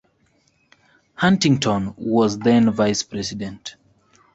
[1.13, 3.75] Huntington was then Vice President.